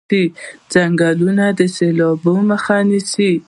ځنګلونه 0.73 1.45
د 1.57 1.59
سیلاب 1.75 2.23
مخه 2.49 2.77
نیسي. 2.89 3.31